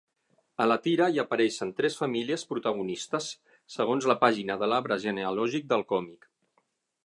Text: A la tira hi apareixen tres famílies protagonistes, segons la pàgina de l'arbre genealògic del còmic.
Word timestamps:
A 0.63 0.65
la 0.69 0.75
tira 0.85 1.09
hi 1.11 1.19
apareixen 1.23 1.73
tres 1.81 1.97
famílies 1.99 2.47
protagonistes, 2.53 3.29
segons 3.77 4.09
la 4.13 4.19
pàgina 4.27 4.59
de 4.63 4.73
l'arbre 4.73 5.01
genealògic 5.07 5.73
del 5.75 5.89
còmic. 5.95 6.31